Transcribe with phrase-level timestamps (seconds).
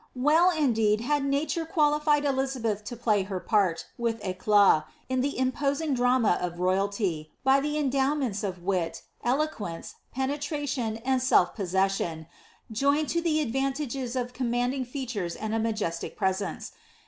[0.17, 5.93] WelU indeed, had nature qualified Elizabeth to play her part, with eclat^ in the imposing
[5.93, 12.25] drama of royalty, by the endowments of wit, eloquence, penetration, and self possession,
[12.71, 16.71] joined to the advantages of commanding features and a majestic presence.